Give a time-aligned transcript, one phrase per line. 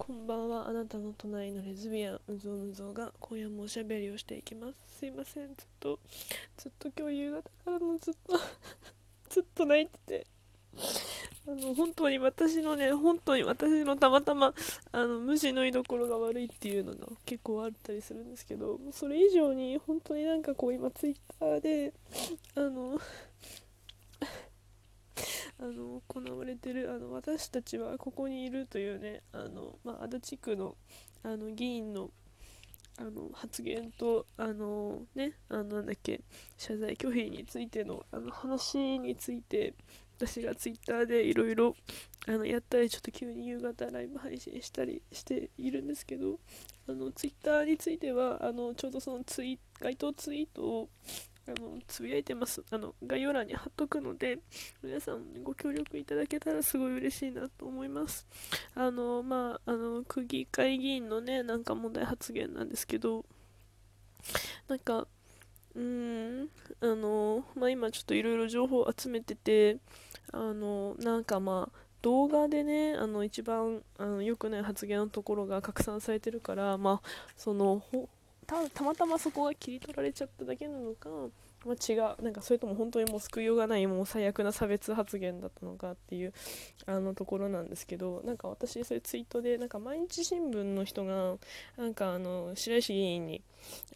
[0.00, 0.66] こんばんは。
[0.66, 4.98] あなたの隣のレズビアンうぞうぞうが今夜もおしゃべりをしていきます。
[5.00, 5.48] すいません。
[5.48, 5.98] ずっと
[6.56, 8.40] ずっと今日夕方からのずっと
[9.28, 10.26] ずっと泣いてて。
[11.46, 14.54] あの本当に私のね本当に私のたまたま
[14.92, 21.92] あの虫の居所が悪いっていうのが結構あったりするんですけどそれ以上に本当になんかこう今ツイッターで
[22.54, 22.98] あの
[25.60, 30.74] あの行われてるあの私たちはここにいるというねあの、まあ、足立区の
[31.22, 32.10] あの議員の
[32.98, 36.20] あの発言とあのねあのなんだっけ
[36.58, 39.74] 謝罪拒否についてのあの話について
[40.18, 41.74] 私がツイッターでいろいろ
[42.26, 46.38] やったりちょっと急に夕方ライブ配信したりしているんですけど
[46.86, 50.88] あのツイッターについてはあのちょうどそのツイ該当ツイートを
[51.48, 52.62] あのつぶやいてます。
[52.70, 54.38] あの概要欄に貼っとくので
[54.82, 58.26] 皆さんご協力いただけたらすごい嬉しいなと思います。
[58.74, 63.24] あのまああの区議会議員のねなんか問題発言なんですけど
[64.68, 65.06] なんか
[65.74, 66.48] うーん
[66.80, 69.78] あのまあ今ちょっといろいろ情報を集めてて
[70.32, 77.82] あのなんかまあ動画でねあの一番あの良くない発言のところが拡散されてるからまあその
[78.74, 81.08] たまたまそこが切り取られちゃっただけなのか、
[81.64, 82.22] まあ、違う。
[82.22, 86.32] なんかそれとも本当にもう救いようがないもう最悪な差別発言だったのかっていう
[86.86, 91.36] あのところなんですけどなんか私そういうツイートでなんか毎日新聞の人が
[91.76, 93.42] なんかあの白石議員に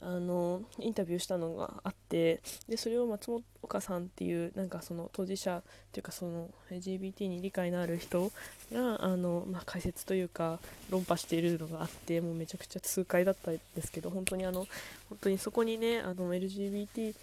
[0.00, 8.32] あのインタビューしたのがあってでそれを松本岡さんっていうなんかその当事者っていうかその LGBT に理解のある人
[8.72, 10.58] があの、まあ、解説というか
[10.90, 14.66] 論破しているのがあってもうめちゃくちゃ痛快だったんですけど本当にあの
[15.08, 17.14] 本当にそこにねあの LGBT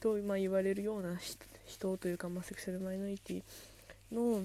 [0.00, 1.16] と、まあ、言われるような
[1.66, 3.42] 人というか、まあ、セクシャルマイノリティ
[4.12, 4.42] の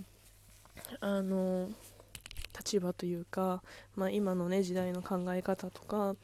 [1.01, 1.69] あの
[2.57, 3.61] 立場というか、
[3.95, 6.15] まあ、今のね時代の考え方とか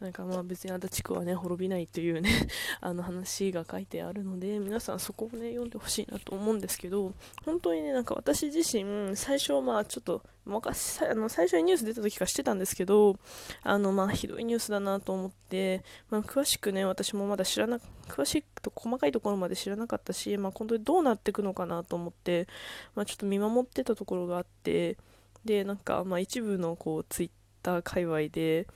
[0.00, 2.48] なんかまあ別に足立区はね滅びないというね
[2.80, 13.16] あの話が書いてあるので皆さんそこをね読んでほしいなと思うんですけど本当にねなんか私自身最初まあちょっと昔あの最初にニュース出た時からしてたんですけど
[13.62, 17.78] あのまあひどいニュースだなと思って、まあ、詳しくね私もまだ知らな
[18.08, 22.48] 詳しくと細かいところまで知らなかったし、まあ、本当にどうなっていくのかなと思って、
[22.96, 24.96] まあ、ちょっと見守ってたところがあって
[25.44, 27.30] でなんかまあ一部のこうツイッ
[27.62, 28.66] ター界隈で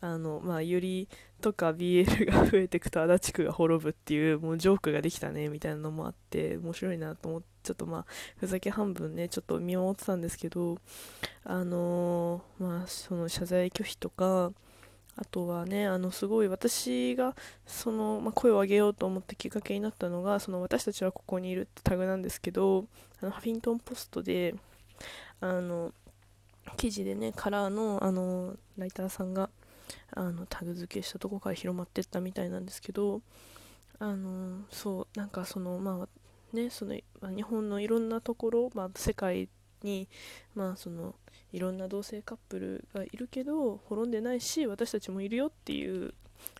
[0.00, 1.08] あのまあより
[1.40, 8.06] とか BL が 増えていくと足立区が滅ぶっていうもうジョークができたねみたいなのもあって面白いなと思ってちょっとまあ
[8.38, 10.78] ふざけ半分ねちょっと見守ってたんですけど
[11.44, 14.52] あのー、まあその謝罪拒否とか
[15.16, 22.86] あとはねあのすごい私がその、まあ、声を上げようと思ったきっかけになったのがその私たちはここにいるってタグなんですけど
[23.20, 24.54] あのハフィントンポストで
[25.40, 25.92] あの
[26.76, 29.50] 記事でねカラーのあのライターさんが
[30.12, 33.20] あのタグ付けしたとこから広まってったみたいなんですけど
[33.98, 36.06] あのそうなんかそのま
[36.52, 39.48] あねその、まあ、日本のいろんなところ、まあ、世界
[39.82, 40.08] に
[40.54, 41.14] まあその
[41.52, 46.14] いろんな同性カップルがいるけど滅んでないし私たちもいるよっていう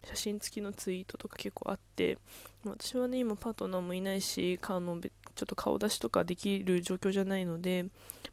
[0.04, 2.19] 写真付きのツイートとか結構あって
[2.65, 5.00] 私はね今パートナーもいないし顔の
[5.40, 7.88] ちょっと顔出しとかできる状況じゃないのでも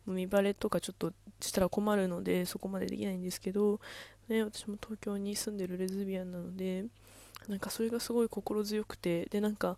[0.08, 3.80] う見バレとかちょっとしたら困るのでそこまでできないんですけど、
[4.28, 6.84] ね、私も東京に住んでるレズビアンなので
[7.48, 9.78] なんかそれがすごい心強くてでなんか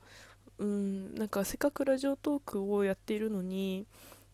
[0.58, 3.86] うんなんかせっかくラジオトークをやっているのに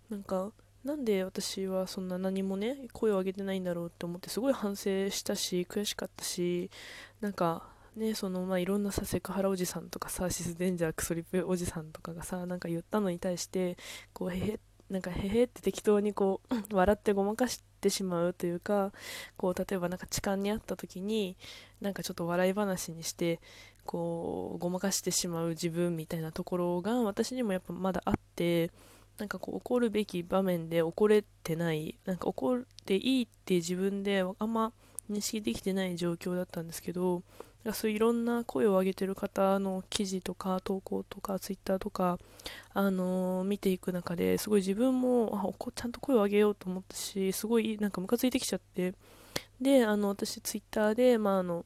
[0.09, 0.51] なんか
[0.85, 6.69] なんで私はそんな何もね声を上げてないんだろうって思ってすごい反省したし悔しかったし
[7.19, 13.77] なんかねそのまあいろんなさセクハラおじさんとかさシスデンジャークソリプおじさんとかがさなんか言ったのに対して
[14.13, 18.91] こうへへっなんかへへって適当にこう 笑ってごまかしてしまうというか
[19.37, 21.37] こう例えばなんか痴漢にあった時に
[21.81, 23.39] なんかちょっと笑い話にして
[23.85, 28.71] こうごまかしてしまう自分みたいなところが私にもやっぱまだあって
[29.17, 34.73] なんかこう怒るべき場面で怒れてないなんか怒っていいって自分であんま
[35.09, 37.23] 認識できてない状況だったんですけど
[37.73, 42.19] そういういろんな声を上げてる方の記事とか投稿とかツイッターとか、
[42.73, 48.93] あのー、見ていく中ですごい自分もあちゃんと声を上げようと思ったしすごいなんかムカついてきちゃって。
[49.59, 51.65] であの私ツイッターで、まあ、あの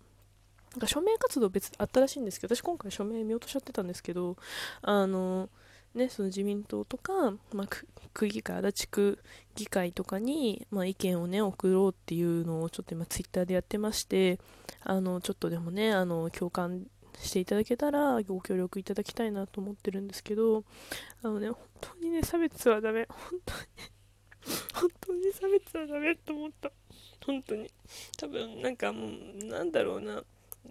[0.74, 4.38] なんか署名活動別あったらしいんですけど私今回署名見落としちゃってたんですけど
[4.84, 5.50] あのー
[5.95, 7.68] ね、その自民党とか、まあ、
[8.13, 9.19] 区議会、足立区
[9.56, 14.39] 議会とかに、まあ、意見をね、送ろうっていうのをちょっと今ツイッターでやってまして、
[14.83, 16.86] あの、ちょっとでもね、あの、共感
[17.18, 20.63] していただけたらご協力いただきたいなと思ってるんですけど、
[21.24, 23.07] あのね、本当にね、差別はダメ。
[23.09, 23.59] 本当に。
[24.74, 26.71] 本当に差別はダメと思った。
[27.25, 27.69] 本当に。
[28.18, 30.24] 多分なんかもうなんだろうな。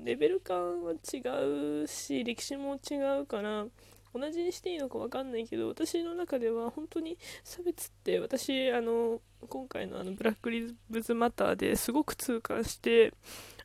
[0.05, 3.67] レベル感は違うし歴史も違うから
[4.15, 13.13] 同じにしていいのか分かんないけど私の中では本当に差別って私あの今回のあのブラック・リブズ・マターですごく痛感して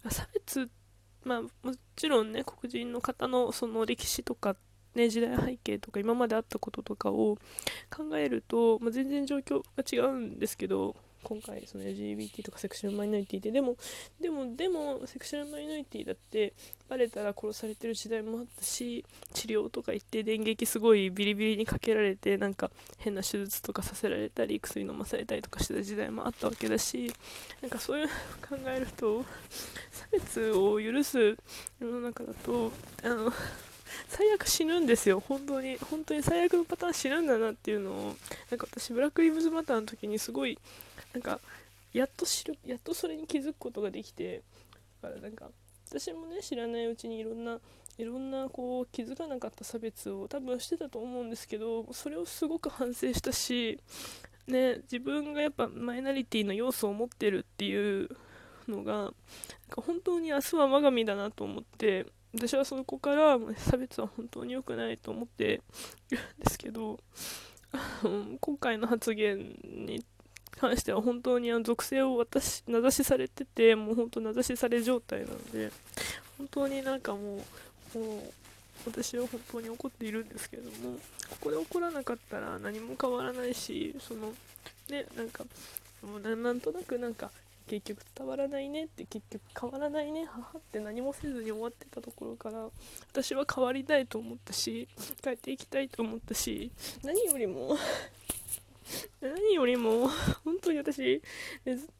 [0.09, 0.69] 差別
[1.23, 1.49] まあも
[1.95, 4.55] ちろんね黒人の方のその歴史とか
[4.95, 7.37] ね、時代背景とか今まであったこととかを
[7.89, 13.77] 考えると、まあ、全然状況が違うんですけど今回その LGBT とかセクシュアルマイノリティででも
[14.21, 16.53] でもでもセクシュアルマイノリティだって
[16.89, 27.11] バレたら殺されてる時代もあったし治療とか言って電撃すごいビリビリにかけられてなんか変な手術とかさせられたり薬飲まされたりとかしてた時代もあったわけだし
[27.61, 28.11] なんかそういうの
[28.57, 29.25] を考えると
[29.91, 31.37] 差別を許す
[31.79, 32.71] 世の中だと
[33.03, 33.33] あの
[34.07, 35.19] 最悪死ぬんですよ。
[35.19, 38.15] 本当に本当に最悪のパターン死ぬんだなっていうのを
[38.49, 40.57] なんか私ブラックリブズマターの時にすごい
[41.13, 41.39] なんか
[41.93, 44.41] やっと知るやっとそれに気づくことができて
[45.01, 45.49] だからなんか
[45.89, 47.59] 私もね知らないうちにいろんな
[47.97, 53.79] いろんなこう気づかなかった差別を多分してたと思うんですけどそれをすごく反省したし、
[54.47, 58.09] ね、自分がやっぱマイナリティの要素を持ってるっていう
[58.67, 59.11] のがなん
[59.69, 65.61] か本当に明日は我が身だなと思って私はそこから差別は本当に良くないと思って
[66.11, 66.99] いるんですけど
[68.39, 70.03] 今回の発言に
[70.59, 75.71] 関しては本当にあの属性を私名指しされててもう本当名指しされ状態なので
[76.37, 77.19] 本当になんかも
[77.95, 78.31] うもう
[78.85, 80.97] 私は本当に怒っているんですけれども
[81.29, 84.33] ここで怒らなかったら何も変わらないしその
[84.89, 85.45] ねなんか
[86.01, 87.31] もうなんとなくなんか
[87.67, 92.67] 結局伝わらないねって結局変わらないね母って何もせずに終わってたところから
[93.11, 94.87] 私は変わりたいと思ったし
[95.23, 96.71] 帰っていきたいと思ったし
[97.03, 97.77] 何よりも
[99.21, 100.07] 何よりも
[100.43, 101.21] 本当に私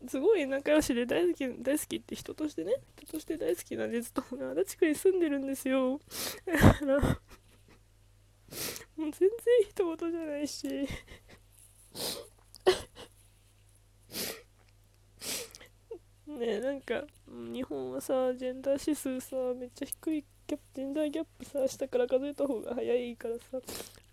[0.07, 5.99] すごい仲良しで大好き大好きって人としてね人として大好きなんでずっと足立区に住んでるんですよ。
[6.45, 6.99] だから
[8.95, 9.29] もう全然
[9.69, 10.87] 一言じゃないし。
[16.27, 23.41] ねなんか日本はさジェンダー指数さめっちゃ低いジェンダーギャップさ下から数えた方が早いからさ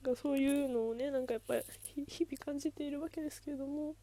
[0.03, 1.63] なんかそういうのをねなんかやっぱり
[2.07, 3.95] 日々感じているわけですけれども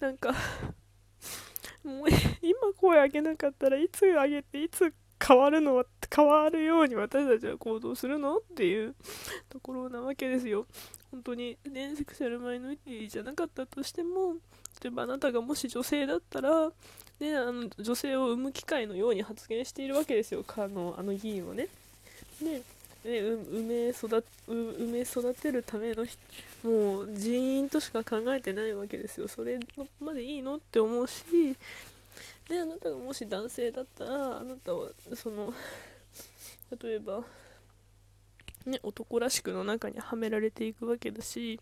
[0.00, 0.32] なんか
[1.84, 2.08] もう
[2.40, 4.92] 今声上げなかったらいつ上げていつ
[5.24, 5.84] 変わるのは
[6.14, 8.94] 変わるように私たちは行動するのっていう
[9.48, 10.66] ところなわけですよ
[11.10, 14.34] 本当にねセクシャルマイノリティじゃなかったとしても
[14.82, 16.70] 例えばあなたがもし女性だったら、
[17.20, 21.68] ね、あの女性を産む機会のように発言しているわけですよあのあの議員はね。
[22.42, 22.62] で
[23.04, 26.06] ね、埋め育埋め育てるための
[26.62, 29.28] もう人員としか考えてないわけですよ。
[29.28, 29.58] それ
[30.00, 31.56] までいいのって思うし
[32.48, 35.52] であなたがもし男性だったらあなたはその
[36.82, 37.22] 例えば
[38.66, 41.58] ね、男らしくの中にはめられていくわけだし、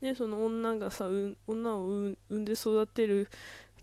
[0.00, 1.08] ね、その女がさ
[1.48, 3.28] 女を産んで育てる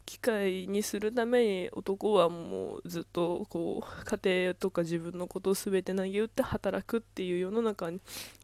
[0.05, 7.91] 機会にするために男はもうずっとこう家庭とか自分のことを全て投げ打って働くっていう世の中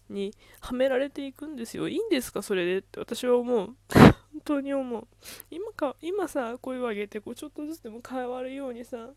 [0.10, 1.88] にはめられていくんですよ。
[1.88, 2.42] いいんですか？
[2.42, 2.78] それで。
[2.80, 5.08] って私は思う本当に思う。
[5.52, 9.10] 今か 今さ声を上げてこうちょっとずつでも変わるようにさ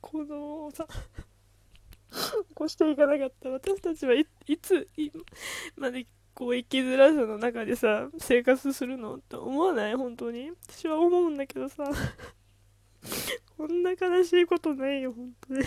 [0.00, 0.86] 行動をさ
[2.48, 3.50] 起こしていかなかった。
[3.50, 4.26] 私たちはい
[4.62, 5.10] つい
[5.76, 6.06] まで
[6.38, 9.96] こう生きづらさの中でさ生活するのって思わない？
[9.96, 10.52] 本当に？
[10.68, 11.82] 私は思うんだけどさ。
[13.58, 15.64] こんな悲しいことないよ本当に。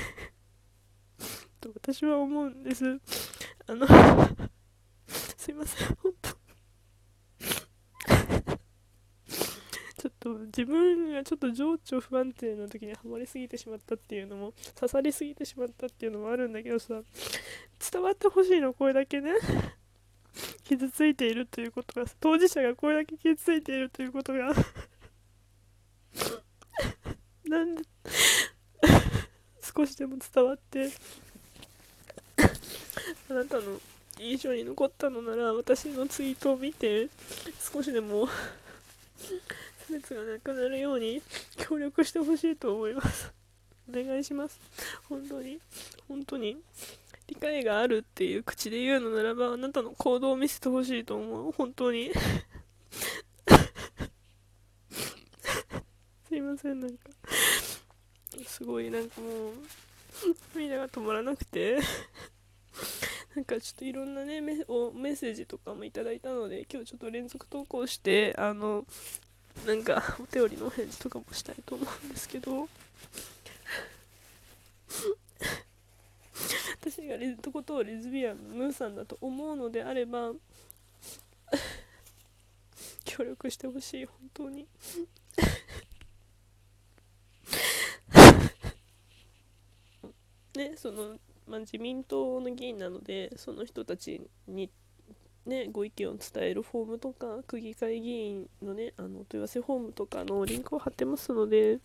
[1.59, 2.85] と私は思うんです。
[3.67, 3.85] あの
[5.07, 6.29] すいません本当
[9.97, 17.01] ちょっと自分がちょっと情緒不安定な時にはまりすぎてしまったっていうのも刺さりすぎてしまったっていうのもあるんだけどさ
[17.91, 19.33] 伝わってほしいのこれだけね。
[20.71, 24.53] 傷ついているということが当事者がこれだけ傷ついているということが
[27.45, 27.83] なんで
[29.75, 30.89] 少しでも伝わって
[33.29, 33.61] あなたの
[34.17, 37.09] 印象に残ったのなら私のツイートを見て
[37.73, 38.27] 少しでも
[39.87, 41.21] 差別がなくなるように
[41.57, 43.33] 協力してほしいと思います。
[43.89, 44.57] お願いします。
[45.09, 45.59] 本当に。
[46.07, 46.57] 本当に。
[47.31, 51.53] 理解があるっていう口で言うのならばあなたの行動を見せてほしいと思う。
[51.53, 52.11] 本当に。
[56.27, 57.09] すいませんなんか。
[58.45, 59.53] すごいなんかもう
[60.53, 61.79] 涙が止まらなくて。
[63.33, 68.85] なんかちょっといろんなねメおメッセージとかもいただいたので今日ちょっと連続投稿してあの
[69.65, 72.67] なんかお便りのお返事とかもしたいと思うんですけど。
[76.81, 80.31] 私がレズことをレズビアンのムーさんだと思うのであれば
[83.05, 84.67] 協力してほしい本当に。
[90.55, 94.69] ねその、まあ、自民党の議員なのでその人たちに
[95.45, 101.79] ね、ご意見を伝えるフォームとか区議会議員のねあの問い合わせフォームとかのリンクを貼ってますので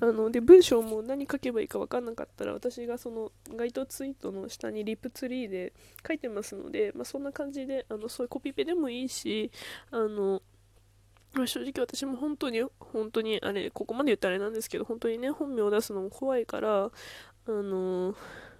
[0.00, 5.72] あので文章も何書けばいいか分かんなかったら私がその該当ツイートの下にリップツリーで
[6.06, 9.50] 書いてますので、まあ、そんな感じであのそういうコピペでもいいし
[9.90, 10.42] あの
[11.46, 16.90] 正直私も本当に本当にあれここまで言ったらあれなんですけど本当にね本名を出すのも怖いから
[17.46, 18.14] あの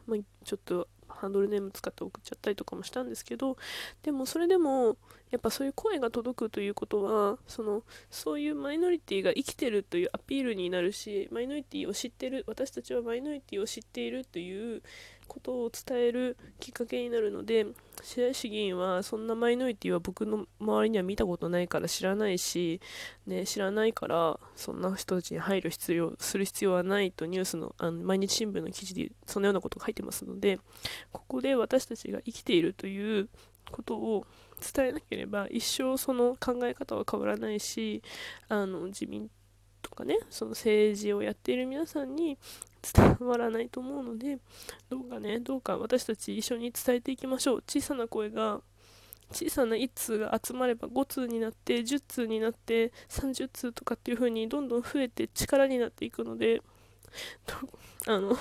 [0.07, 0.89] まあ、ちょっと
[1.23, 3.57] ハンドルネーム使って送っちゃったりとかもしたんですけど
[4.03, 4.97] でもそれでも
[5.31, 14.83] やっぱそういう声が届くということはそのそういうマイノリティが生きてるというアピールになるしマイノリティを知ってる私たちはマイノリティを知っているという
[15.33, 17.67] ことを伝えるきっかけになるので
[18.03, 22.83] 白石議員はそんなマイノリティは僕の周りには見たことないから知らないし、
[23.27, 30.59] ね、知らないからそんな人たちに配慮必要する必要はないとニュースのあの毎日新聞の記事でそのようなことが書いてますので
[31.13, 33.31] ここで私たちが生きているという
[33.71, 34.27] ことを
[34.75, 38.03] 伝えなければ一生その考え方は変わらないし
[38.51, 39.31] あの自民
[39.81, 42.37] とかねその政治をやっている皆さんに
[42.83, 44.39] 伝わらないと思うので
[44.91, 48.61] どうかねどうか私たち一緒に伝えていきましょう小さな声が
[49.31, 56.61] 小さな1通が集まれば5通になって10通になって30通とかっていう風にどんどん増えて力になっていくので
[58.07, 58.37] あの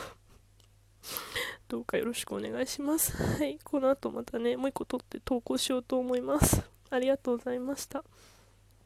[1.67, 3.15] どうかよろしくお願いします。
[3.15, 6.61] はい、この後またね、もう一個撮って投稿しようと思います。
[6.89, 8.03] ありがとうございました。